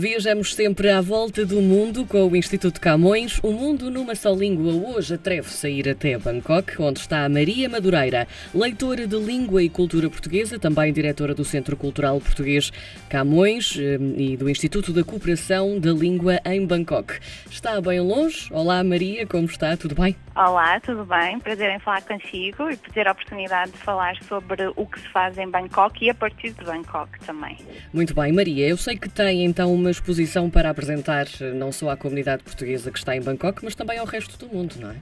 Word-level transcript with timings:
Viajamos 0.00 0.54
sempre 0.54 0.92
à 0.92 1.00
volta 1.00 1.44
do 1.44 1.60
mundo 1.60 2.06
com 2.06 2.24
o 2.24 2.36
Instituto 2.36 2.80
Camões. 2.80 3.40
O 3.42 3.50
mundo 3.50 3.90
numa 3.90 4.14
só 4.14 4.32
língua 4.32 4.72
hoje 4.72 5.14
atreve-se 5.14 5.66
a 5.66 5.70
ir 5.70 5.88
até 5.88 6.16
Bangkok, 6.16 6.80
onde 6.80 7.00
está 7.00 7.24
a 7.24 7.28
Maria 7.28 7.68
Madureira, 7.68 8.28
leitora 8.54 9.08
de 9.08 9.16
língua 9.16 9.60
e 9.60 9.68
cultura 9.68 10.08
portuguesa, 10.08 10.56
também 10.56 10.92
diretora 10.92 11.34
do 11.34 11.44
Centro 11.44 11.76
Cultural 11.76 12.20
Português 12.20 12.70
Camões 13.10 13.76
eh, 13.76 13.98
e 14.16 14.36
do 14.36 14.48
Instituto 14.48 14.92
da 14.92 15.02
Cooperação 15.02 15.80
da 15.80 15.90
Língua 15.90 16.38
em 16.44 16.64
Bangkok. 16.64 17.18
Está 17.50 17.80
bem 17.80 17.98
longe? 17.98 18.46
Olá 18.52 18.84
Maria, 18.84 19.26
como 19.26 19.46
está? 19.46 19.76
Tudo 19.76 19.96
bem? 19.96 20.14
Olá, 20.36 20.78
tudo 20.78 21.04
bem? 21.04 21.40
Prazer 21.40 21.74
em 21.74 21.80
falar 21.80 22.02
consigo 22.02 22.70
e 22.70 22.76
ter 22.76 23.08
a 23.08 23.10
oportunidade 23.10 23.72
de 23.72 23.78
falar 23.78 24.14
sobre 24.22 24.70
o 24.76 24.86
que 24.86 25.00
se 25.00 25.08
faz 25.08 25.36
em 25.36 25.50
Bangkok 25.50 26.04
e 26.04 26.10
a 26.10 26.14
partir 26.14 26.52
de 26.52 26.64
Bangkok 26.64 27.18
também. 27.26 27.58
Muito 27.92 28.14
bem, 28.14 28.30
Maria. 28.32 28.68
Eu 28.68 28.76
sei 28.76 28.96
que 28.96 29.08
tem 29.08 29.44
então 29.44 29.74
uma 29.74 29.87
exposição 29.90 30.48
para 30.50 30.70
apresentar 30.70 31.26
não 31.54 31.72
só 31.72 31.90
à 31.90 31.96
comunidade 31.96 32.42
portuguesa 32.42 32.90
que 32.90 32.98
está 32.98 33.16
em 33.16 33.20
Bangkok, 33.20 33.64
mas 33.64 33.74
também 33.74 33.98
ao 33.98 34.06
resto 34.06 34.44
do 34.44 34.54
mundo, 34.54 34.76
não 34.78 34.90
é? 34.90 34.96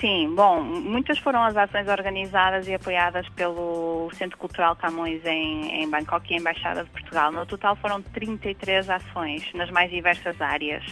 Sim, 0.00 0.34
bom, 0.34 0.62
muitas 0.62 1.18
foram 1.18 1.42
as 1.42 1.56
ações 1.56 1.88
organizadas 1.88 2.68
e 2.68 2.74
apoiadas 2.74 3.26
pelo 3.30 4.10
Centro 4.14 4.36
Cultural 4.36 4.76
Camões 4.76 5.24
em, 5.24 5.82
em 5.82 5.88
Bangkok 5.88 6.30
e 6.30 6.36
a 6.36 6.40
Embaixada 6.40 6.84
de 6.84 6.90
Portugal. 6.90 7.32
No 7.32 7.46
total 7.46 7.74
foram 7.76 8.02
33 8.02 8.90
ações 8.90 9.50
nas 9.54 9.70
mais 9.70 9.90
diversas 9.90 10.38
áreas. 10.40 10.84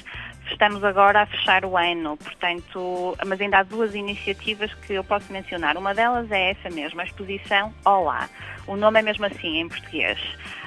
Estamos 0.52 0.84
agora 0.84 1.23
a 1.23 1.27
fechar 1.27 1.65
o 1.65 1.77
ano, 1.77 2.16
portanto, 2.19 3.16
mas 3.27 3.41
ainda 3.41 3.59
há 3.59 3.62
duas 3.62 3.95
iniciativas 3.95 4.73
que 4.75 4.92
eu 4.92 5.02
posso 5.02 5.33
mencionar. 5.33 5.77
Uma 5.77 5.95
delas 5.95 6.30
é 6.30 6.51
essa 6.51 6.70
mesma, 6.70 7.02
a 7.02 7.05
exposição 7.06 7.73
Olá. 7.84 8.28
O 8.66 8.77
nome 8.77 9.01
é 9.01 9.02
mesmo 9.02 9.25
assim 9.25 9.59
em 9.59 9.69
português. 9.69 10.19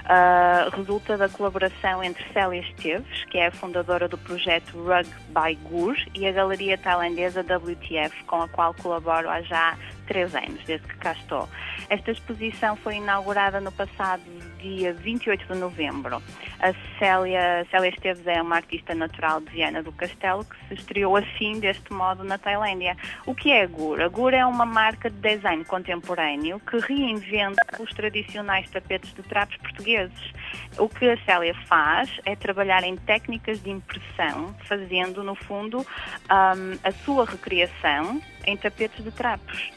Uh, 0.06 0.76
resulta 0.76 1.18
da 1.18 1.30
colaboração 1.30 2.04
entre 2.04 2.24
Célia 2.34 2.60
Esteves, 2.62 3.24
que 3.26 3.38
é 3.38 3.48
a 3.48 3.52
fundadora 3.52 4.08
do 4.08 4.18
projeto 4.18 4.78
Rug 4.78 5.08
by 5.30 5.56
Gur, 5.70 5.96
e 6.14 6.28
a 6.28 6.32
galeria 6.32 6.78
tailandesa 6.78 7.42
WTF, 7.42 8.24
com 8.26 8.42
a 8.42 8.50
qual 8.50 8.74
colaboro 8.74 9.30
há 9.30 9.42
já 9.42 9.78
três 10.06 10.36
anos, 10.36 10.64
desde 10.66 10.88
que 10.88 10.98
cá 10.98 11.14
estou. 11.14 11.50
Esta 11.90 12.12
exposição 12.12 12.76
foi 12.78 12.96
inaugurada 12.96 13.60
no 13.60 13.72
passado 13.72 14.22
dia 14.60 14.94
28 14.94 15.54
de 15.54 15.60
novembro. 15.60 16.22
A 16.60 16.74
Célia, 16.98 17.66
Célia 17.70 17.90
Esteves 17.90 18.26
é 18.26 18.42
uma 18.42 18.56
artista 18.56 18.96
natural 18.96 19.40
de 19.42 19.52
Viana 19.52 19.84
do 19.84 19.92
Castelo 19.92 20.44
que 20.44 20.56
se 20.68 20.74
estreou 20.74 21.16
assim, 21.16 21.60
deste 21.60 21.94
modo, 21.94 22.24
na 22.24 22.38
Tailândia. 22.38 22.98
O 23.26 23.36
que 23.36 23.52
é 23.52 23.64
a 23.64 23.68
GUR? 23.68 24.02
A 24.02 24.08
GUR 24.08 24.34
é 24.34 24.46
uma 24.46 24.66
marca 24.66 25.10
de 25.10 25.18
design 25.18 25.64
contemporâneo 25.66 26.60
que 26.60 26.78
reinventa 26.78 27.62
os 27.80 27.92
tradicionais 27.92 28.70
tapetes 28.70 29.14
de 29.14 29.22
trapos 29.22 29.58
portugueses. 29.58 30.34
O 30.78 30.90
que 30.90 31.10
a 31.10 31.18
Célia 31.26 31.54
faz 31.66 32.10
é 32.26 32.36
trabalhar 32.36 32.84
em 32.84 32.96
técnicas 32.96 33.62
de 33.62 33.70
impressão, 33.70 34.56
fazendo, 34.66 35.24
no 35.24 35.36
fundo, 35.36 35.80
um, 35.80 36.80
a 36.84 36.92
sua 37.04 37.26
recriação 37.26 38.22
em 38.46 38.58
tapetes 38.58 39.04
de 39.04 39.12
trapos. 39.12 39.72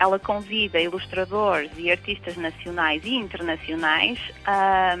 Ela 0.00 0.18
convida 0.18 0.80
ilustradores 0.80 1.70
e 1.76 1.90
artistas 1.90 2.36
nacionais 2.38 3.04
e 3.04 3.14
internacionais 3.14 4.18
a, 4.46 4.96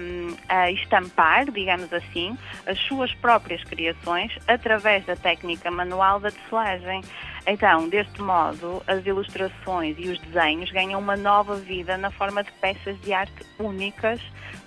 a 0.46 0.70
estampar, 0.70 1.50
digamos 1.50 1.90
assim, 1.90 2.36
as 2.66 2.78
suas 2.80 3.12
próprias 3.14 3.64
criações 3.64 4.30
através 4.46 5.06
da 5.06 5.16
técnica 5.16 5.70
manual 5.70 6.20
da 6.20 6.30
tecelagem. 6.30 7.00
Então, 7.46 7.88
deste 7.88 8.20
modo, 8.20 8.82
as 8.86 9.04
ilustrações 9.04 9.96
e 9.98 10.08
os 10.08 10.18
desenhos 10.20 10.70
ganham 10.70 11.00
uma 11.00 11.16
nova 11.16 11.56
vida 11.56 11.96
na 11.96 12.10
forma 12.10 12.44
de 12.44 12.52
peças 12.52 13.00
de 13.00 13.12
arte 13.12 13.46
únicas 13.58 14.20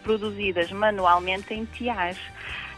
produzidas 0.03 0.71
manualmente 0.71 1.53
em 1.53 1.65
tiares. 1.65 2.19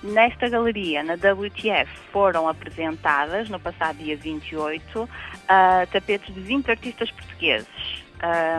Nesta 0.04 0.50
galeria, 0.50 1.02
na 1.04 1.14
WTF, 1.14 1.90
foram 2.12 2.48
apresentadas, 2.48 3.50
no 3.50 3.60
passado 3.60 3.98
dia 3.98 4.16
28, 4.16 5.04
uh, 5.04 5.08
tapetes 5.92 6.34
de 6.34 6.42
20 6.42 6.70
artistas 6.70 7.10
portugueses. 7.10 7.68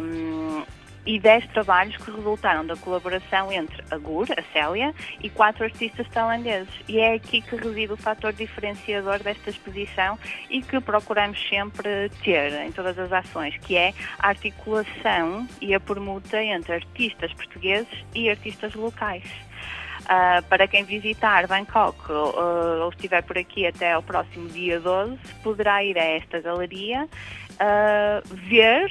Um, 0.03 0.65
e 1.07 1.19
10 1.19 1.47
trabalhos 1.49 1.97
que 1.97 2.11
resultaram 2.11 2.67
da 2.67 2.77
colaboração 2.77 3.53
entre 3.53 3.83
a 3.91 3.97
GUR, 3.97 4.27
a 4.37 4.43
Célia, 4.53 4.93
e 5.23 5.31
quatro 5.31 5.65
artistas 5.65 6.07
tailandeses. 6.09 6.75
E 6.89 6.99
é 6.99 7.15
aqui 7.15 7.41
que 7.41 7.57
reside 7.57 7.93
o 7.93 7.97
fator 7.97 8.33
diferenciador 8.33 9.21
desta 9.21 9.51
exposição 9.51 10.19
e 10.51 10.61
que 10.61 10.81
procuramos 10.81 11.39
sempre 11.49 12.11
ter 12.25 12.53
em 12.65 12.73
todas 12.73 12.99
as 12.99 13.13
ações, 13.13 13.57
que 13.59 13.77
é 13.77 13.95
a 14.19 14.29
articulação 14.29 15.47
e 15.61 15.75
a 15.75 15.81
permuta 15.81 16.43
entre 16.43 16.75
artistas 16.75 17.33
portugueses 17.33 17.89
e 18.15 18.29
artistas 18.29 18.75
locais. 18.75 19.25
Uh, 20.03 20.41
para 20.49 20.69
quem 20.69 20.85
visitar 20.85 21.49
Bangkok 21.49 22.13
uh, 22.13 22.83
ou 22.85 22.91
estiver 22.91 23.23
por 23.23 23.37
aqui 23.37 23.67
até 23.67 23.99
o 23.99 24.03
próximo 24.03 24.49
dia 24.49 24.79
12, 24.79 25.19
poderá 25.43 25.83
ir 25.83 25.99
a 25.99 26.05
esta 26.05 26.41
galeria 26.41 27.09
uh, 27.55 28.37
ver 28.37 28.89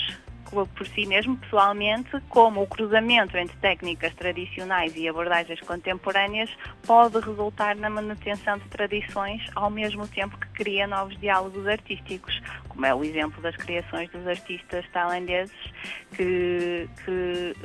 por 0.51 0.87
si 0.87 1.05
mesmo, 1.05 1.37
pessoalmente, 1.37 2.11
como 2.29 2.61
o 2.61 2.67
cruzamento 2.67 3.37
entre 3.37 3.55
técnicas 3.57 4.13
tradicionais 4.13 4.95
e 4.95 5.07
abordagens 5.07 5.59
contemporâneas 5.61 6.49
pode 6.85 7.19
resultar 7.19 7.75
na 7.75 7.89
manutenção 7.89 8.57
de 8.57 8.65
tradições 8.65 9.41
ao 9.55 9.69
mesmo 9.69 10.07
tempo 10.07 10.37
que 10.37 10.47
cria 10.49 10.87
novos 10.87 11.17
diálogos 11.19 11.67
artísticos, 11.67 12.41
como 12.69 12.85
é 12.85 12.93
o 12.93 13.03
exemplo 13.03 13.41
das 13.41 13.55
criações 13.55 14.09
dos 14.11 14.25
artistas 14.27 14.85
tailandeses 14.91 15.55
que, 16.15 16.87
que, 17.03 17.55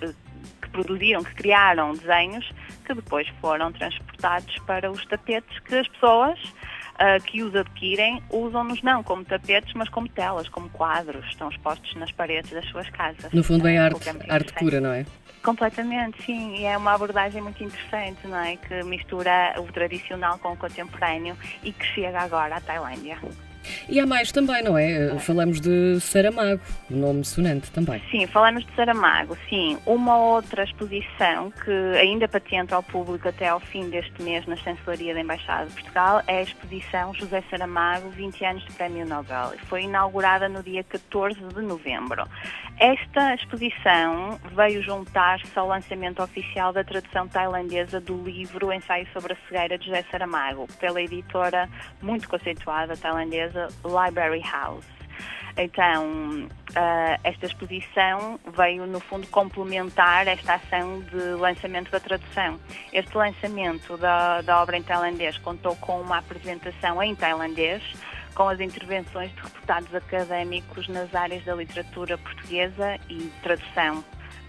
que 0.63 0.71
produziram, 0.71 1.23
que 1.23 1.35
criaram 1.35 1.93
desenhos 1.93 2.51
que 2.85 2.95
depois 2.95 3.29
foram 3.41 3.71
transportados 3.73 4.57
para 4.67 4.91
os 4.91 5.05
tapetes 5.07 5.59
que 5.61 5.75
as 5.77 5.89
pessoas 5.89 6.41
uh, 7.01 7.23
que 7.25 7.43
os 7.43 7.55
adquirem 7.55 8.23
usam-nos 8.31 8.83
não 8.83 9.03
como 9.03 9.25
tapetes, 9.25 9.73
mas 9.75 9.89
como 9.89 10.09
telas, 10.09 10.49
como 10.49 10.69
quadros, 10.69 11.25
estão 11.27 11.49
expostos 11.49 11.95
nas 11.97 12.13
paredes 12.13 12.51
das 12.51 12.67
suas 12.67 12.89
casas. 12.91 13.33
No 13.33 13.43
fundo 13.43 13.67
é 13.67 13.79
arte, 13.79 14.11
arte 14.29 14.53
pura, 14.55 14.81
não 14.81 14.93
é? 14.93 15.07
Completamente, 15.43 16.23
sim, 16.23 16.57
e 16.57 16.65
é 16.65 16.77
uma 16.77 16.93
abordagem 16.93 17.41
muito 17.41 17.65
interessante, 17.65 18.27
não 18.27 18.39
é? 18.39 18.57
Que 18.57 18.83
mistura 18.85 19.55
o 19.59 19.73
tradicional 19.73 20.39
com 20.39 20.53
o 20.53 20.57
contemporâneo 20.57 21.35
e 21.63 21.73
que 21.73 21.85
chega 21.87 22.21
agora 22.21 22.57
à 22.57 22.61
Tailândia. 22.61 23.19
E 23.89 24.01
há 24.01 24.07
mais 24.07 24.33
também, 24.33 24.63
não 24.63 24.77
é? 24.77 25.19
Falamos 25.19 25.61
de 25.61 25.99
Saramago, 26.01 26.61
nome 26.89 27.25
sonante 27.25 27.71
também. 27.71 28.03
Sim, 28.11 28.27
falamos 28.27 28.65
de 28.65 28.75
Saramago, 28.75 29.37
sim. 29.49 29.79
Uma 29.87 30.17
outra 30.17 30.65
exposição 30.65 31.51
que 31.51 31.71
ainda 31.99 32.29
patente 32.29 32.73
ao 32.73 32.83
público 32.83 33.29
até 33.29 33.49
ao 33.49 33.61
fim 33.61 33.89
deste 33.91 34.23
mês 34.23 34.47
na 34.47 34.57
chancelaria 34.57 35.15
da 35.15 35.21
Embaixada 35.21 35.67
de 35.67 35.75
Portugal 35.75 36.23
é 36.27 36.39
a 36.39 36.43
exposição 36.43 37.13
José 37.15 37.43
Saramago, 37.51 38.09
20 38.11 38.45
anos 38.45 38.65
de 38.65 38.73
Prémio 38.73 39.07
Nobel. 39.07 39.55
Foi 39.69 39.83
inaugurada 39.83 40.49
no 40.49 40.63
dia 40.63 40.85
14 40.85 41.39
de 41.39 41.63
novembro. 41.63 42.25
Esta 42.79 43.35
exposição 43.35 44.39
veio 44.55 44.83
juntar-se 44.83 45.59
ao 45.59 45.67
lançamento 45.67 46.23
oficial 46.23 46.73
da 46.73 46.83
tradução 46.83 47.29
tailandesa 47.29 48.01
do 48.01 48.17
livro 48.23 48.73
Ensaio 48.73 49.07
sobre 49.13 49.35
a 49.35 49.37
Cegueira 49.47 49.77
de 49.77 49.87
José 49.87 50.05
Saramago, 50.11 50.67
pela 50.79 51.03
editora 51.03 51.69
muito 52.01 52.29
conceituada 52.29 52.97
tailandesa 52.97 53.50
Library 53.85 54.43
House. 54.43 54.87
Então, 55.57 56.49
uh, 56.71 57.21
esta 57.25 57.47
exposição 57.47 58.39
veio, 58.57 58.87
no 58.87 59.01
fundo, 59.01 59.27
complementar 59.29 60.27
esta 60.27 60.55
ação 60.55 61.01
de 61.01 61.17
lançamento 61.39 61.91
da 61.91 62.01
tradução. 62.01 62.59
Este 62.93 63.17
lançamento 63.17 63.97
da, 63.97 64.41
da 64.43 64.63
obra 64.63 64.77
em 64.77 64.83
tailandês 64.83 65.37
contou 65.39 65.77
com 65.77 66.01
uma 66.01 66.19
apresentação 66.19 67.03
em 67.03 67.15
tailandês, 67.15 67.83
com 68.35 68.49
as 68.49 68.61
intervenções 68.61 69.35
de 69.35 69.43
reputados 69.43 69.95
académicos 69.95 70.89
nas 70.89 71.15
áreas 71.15 71.45
da 71.45 71.55
literatura 71.55 72.17
portuguesa 72.17 72.99
e 73.09 73.31
tradução 73.43 74.05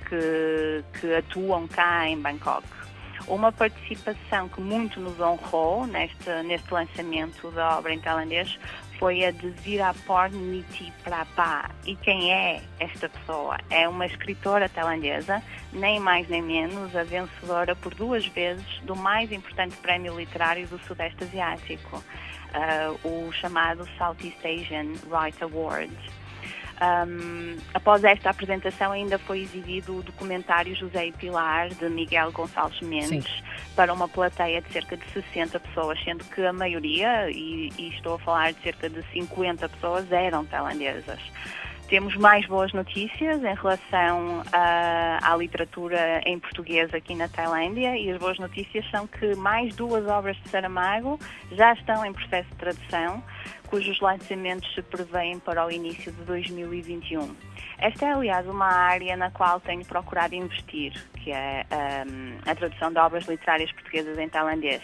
que, 0.08 0.84
que 1.00 1.16
atuam 1.16 1.68
cá 1.68 2.08
em 2.08 2.18
Bangkok. 2.20 2.81
Uma 3.28 3.52
participação 3.52 4.50
que 4.50 4.60
muito 4.60 5.00
nos 5.00 5.20
honrou 5.20 5.86
neste, 5.88 6.30
neste 6.44 6.74
lançamento 6.74 7.52
da 7.52 7.78
obra 7.78 7.94
em 7.94 8.00
tailandês 8.00 8.58
foi 9.02 9.26
a 9.26 9.32
de 9.32 9.50
Virapor 9.50 10.30
Niti 10.30 10.94
Prapa. 11.04 11.72
E 11.86 11.96
quem 11.96 12.32
é 12.32 12.62
esta 12.80 13.10
pessoa? 13.10 13.58
É 13.70 13.88
uma 13.88 14.06
escritora 14.06 14.70
tailandesa, 14.70 15.42
nem 15.74 16.00
mais 16.00 16.28
nem 16.30 16.42
menos, 16.42 16.96
a 16.96 17.04
vencedora 17.04 17.76
por 17.76 17.96
duas 17.96 18.26
vezes 18.28 18.80
do 18.84 18.96
mais 18.96 19.32
importante 19.32 19.76
prémio 19.78 20.16
literário 20.16 20.68
do 20.68 20.78
Sudeste 20.86 21.24
Asiático, 21.24 21.98
uh, 21.98 23.08
o 23.08 23.32
chamado 23.32 23.88
Southeast 23.98 24.38
Asian 24.46 24.94
Write 25.10 25.44
Award. 25.44 26.21
Um, 26.82 27.58
após 27.76 28.04
esta 28.04 28.32
apresentação 28.32 28.92
ainda 28.92 29.20
foi 29.20 29.42
exibido 29.42 29.98
o 29.98 30.02
documentário 30.02 30.76
José 30.76 31.06
e 31.08 31.12
Pilar 31.12 31.70
de 31.70 31.88
Miguel 31.88 32.32
Gonçalves 32.32 32.82
Mendes 32.82 33.24
Sim. 33.24 33.44
para 33.76 33.94
uma 33.94 34.08
plateia 34.08 34.62
de 34.64 34.74
cerca 34.74 34.98
de 34.98 35.06
60 35.12 35.60
pessoas, 35.60 36.04
sendo 36.04 36.24
que 36.26 36.44
a 36.44 36.52
maioria, 36.52 37.30
e, 37.30 37.72
e 37.78 37.90
estou 37.90 38.16
a 38.16 38.20
falar 38.20 38.54
de 38.54 38.62
cerca 38.62 38.90
de 38.90 39.04
50 39.14 39.70
pessoas, 39.70 40.12
eram 40.12 40.44
tailandesas. 40.44 41.20
Temos 41.92 42.16
mais 42.16 42.46
boas 42.46 42.72
notícias 42.72 43.44
em 43.44 43.54
relação 43.54 44.44
a, 44.54 45.20
à 45.22 45.36
literatura 45.36 46.22
em 46.26 46.40
português 46.40 46.94
aqui 46.94 47.14
na 47.14 47.28
Tailândia 47.28 47.98
e 47.98 48.10
as 48.10 48.18
boas 48.18 48.40
notícias 48.40 48.90
são 48.90 49.06
que 49.06 49.36
mais 49.36 49.76
duas 49.76 50.08
obras 50.08 50.38
de 50.38 50.48
Saramago 50.48 51.20
já 51.52 51.74
estão 51.74 52.06
em 52.06 52.14
processo 52.14 52.48
de 52.48 52.56
tradução, 52.56 53.22
cujos 53.68 54.00
lançamentos 54.00 54.74
se 54.74 54.82
prevêem 54.82 55.38
para 55.40 55.68
o 55.68 55.70
início 55.70 56.14
de 56.14 56.22
2021. 56.24 57.36
Esta 57.78 58.06
é, 58.06 58.14
aliás, 58.14 58.48
uma 58.48 58.72
área 58.72 59.18
na 59.18 59.30
qual 59.30 59.60
tenho 59.60 59.84
procurado 59.84 60.34
investir, 60.34 60.94
que 61.22 61.30
é 61.34 61.66
um, 62.08 62.50
a 62.50 62.56
tradução 62.56 62.94
de 62.94 63.00
obras 63.00 63.28
literárias 63.28 63.70
portuguesas 63.74 64.18
em 64.18 64.30
tailandês. 64.30 64.82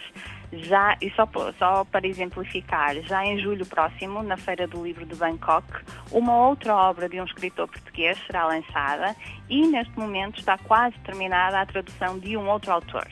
Já, 0.52 0.96
e 1.00 1.10
só, 1.10 1.28
só 1.58 1.84
para 1.84 2.06
exemplificar, 2.06 2.94
já 3.02 3.24
em 3.24 3.38
julho 3.38 3.66
próximo, 3.66 4.22
na 4.22 4.36
Feira 4.36 4.66
do 4.66 4.82
Livro 4.82 5.04
de 5.04 5.14
Bangkok, 5.14 5.66
uma 6.10 6.48
outra 6.48 6.74
obra 6.74 7.08
de 7.08 7.20
um 7.20 7.24
escritor 7.24 7.68
português 7.68 8.18
será 8.26 8.46
lançada 8.46 9.14
e, 9.48 9.66
neste 9.66 9.98
momento, 9.98 10.38
está 10.38 10.56
quase 10.56 10.96
terminada 11.00 11.60
a 11.60 11.66
tradução 11.66 12.18
de 12.18 12.36
um 12.36 12.48
outro 12.48 12.72
autor. 12.72 13.06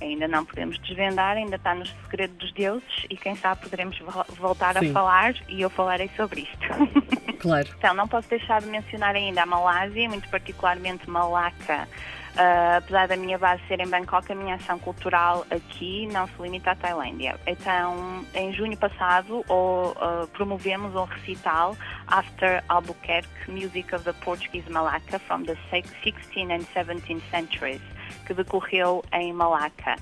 Ainda 0.00 0.26
não 0.26 0.44
podemos 0.44 0.78
desvendar, 0.78 1.36
ainda 1.36 1.56
está 1.56 1.74
no 1.74 1.84
segredo 1.84 2.34
dos 2.34 2.52
deuses 2.52 3.06
e 3.10 3.16
quem 3.16 3.34
sabe 3.36 3.62
poderemos 3.62 3.98
voltar 4.38 4.78
Sim. 4.78 4.90
a 4.90 4.92
falar 4.92 5.34
e 5.48 5.60
eu 5.60 5.68
falarei 5.68 6.08
sobre 6.16 6.42
isto. 6.42 7.19
Claro. 7.40 7.68
Então, 7.78 7.94
não 7.94 8.06
posso 8.06 8.28
deixar 8.28 8.60
de 8.60 8.68
mencionar 8.68 9.16
ainda 9.16 9.42
a 9.42 9.46
Malásia, 9.46 10.08
muito 10.08 10.28
particularmente 10.28 11.08
Malaca. 11.08 11.88
Uh, 12.30 12.78
apesar 12.78 13.08
da 13.08 13.16
minha 13.16 13.36
base 13.36 13.60
ser 13.66 13.80
em 13.80 13.88
Bangkok, 13.88 14.30
a 14.30 14.34
minha 14.36 14.54
ação 14.54 14.78
cultural 14.78 15.44
aqui 15.50 16.06
não 16.12 16.28
se 16.28 16.40
limita 16.40 16.70
à 16.70 16.74
Tailândia. 16.76 17.36
Então, 17.44 18.24
em 18.34 18.52
junho 18.52 18.76
passado, 18.76 19.44
ou, 19.48 19.90
uh, 19.92 20.28
promovemos 20.28 20.94
um 20.94 21.04
recital 21.04 21.76
After 22.06 22.62
Albuquerque, 22.68 23.50
Music 23.50 23.92
of 23.94 24.04
the 24.04 24.12
Portuguese 24.12 24.70
Malacca 24.70 25.18
from 25.18 25.42
the 25.42 25.56
16th 25.72 26.52
and 26.52 26.64
17th 26.72 27.22
centuries, 27.30 27.80
que 28.26 28.34
decorreu 28.34 29.02
em 29.12 29.32
Malaca. 29.32 29.96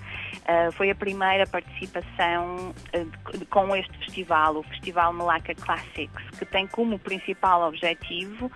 Uh, 0.49 0.73
foi 0.73 0.91
a 0.91 0.95
primeira 0.95 1.47
participação 1.47 2.75
uh, 2.95 3.47
com 3.51 3.77
este 3.77 3.97
festival, 3.99 4.57
o 4.57 4.63
Festival 4.63 5.13
Malacca 5.13 5.55
Classics, 5.55 6.39
que 6.39 6.47
tem 6.47 6.67
como 6.67 6.99
principal 6.99 7.69
objetivo 7.69 8.51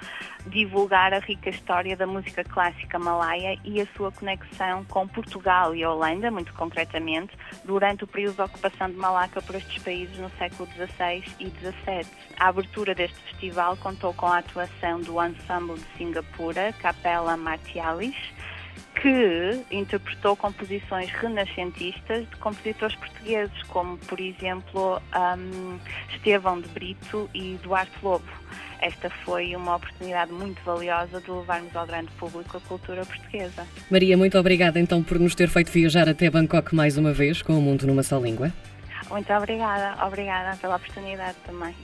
divulgar 0.47 1.13
a 1.13 1.19
rica 1.19 1.51
história 1.51 1.97
da 1.97 2.07
música 2.07 2.43
clássica 2.45 2.99
malaia 2.99 3.59
e 3.65 3.81
a 3.81 3.87
sua 3.97 4.11
conexão 4.11 4.85
com 4.85 5.07
Portugal 5.07 5.75
e 5.75 5.85
Holanda, 5.85 6.31
muito 6.31 6.53
concretamente, 6.55 7.37
durante 7.65 8.05
o 8.05 8.07
período 8.07 8.37
de 8.37 8.43
ocupação 8.43 8.91
de 8.91 8.97
Malaca 8.97 9.41
por 9.43 9.55
estes 9.55 9.83
países 9.83 10.17
no 10.19 10.31
século 10.31 10.69
XVI 10.73 11.23
e 11.39 11.47
XVII. 11.51 12.07
A 12.39 12.49
abertura 12.49 12.95
deste 12.95 13.19
festival 13.25 13.77
contou 13.77 14.13
com 14.15 14.27
a 14.27 14.39
atuação 14.39 15.01
do 15.01 15.23
Ensemble 15.23 15.77
de 15.77 15.87
Singapura, 15.97 16.73
Capela 16.81 17.37
Martialis, 17.37 18.17
que 19.03 19.61
interpretou 19.73 20.37
composições 20.37 21.11
renascentistas 21.11 22.21
de 22.31 22.37
compositores 22.37 22.95
portugueses, 22.95 23.63
como, 23.65 23.99
por 23.99 24.21
exemplo, 24.21 25.03
um, 25.37 25.79
Estevão 26.15 26.61
de 26.61 26.69
Brito 26.69 27.29
e 27.35 27.59
Duarte 27.65 27.93
Lobo. 28.01 28.25
Esta 28.81 29.11
foi 29.11 29.57
uma 29.57 29.77
oportunidade 29.77 30.33
muito 30.33 30.63
valiosa 30.63 31.21
de 31.21 31.31
levarmos 31.31 31.75
ao 31.75 31.85
grande 31.85 32.13
público 32.13 32.57
a 32.57 32.61
cultura 32.61 33.05
portuguesa. 33.05 33.67
Maria, 33.91 34.17
muito 34.17 34.39
obrigada 34.39 34.79
então 34.79 35.03
por 35.03 35.19
nos 35.19 35.35
ter 35.35 35.49
feito 35.49 35.73
viajar 35.73 36.09
até 36.09 36.31
Bangkok 36.31 36.73
mais 36.73 36.97
uma 36.97 37.13
vez 37.13 37.43
com 37.43 37.59
o 37.59 37.61
Mundo 37.61 37.87
numa 37.87 38.05
só 38.05 38.21
língua. 38.21 38.53
Muito 39.11 39.33
obrigada, 39.33 40.07
obrigada 40.07 40.57
pela 40.59 40.77
oportunidade 40.77 41.37
também. 41.45 41.75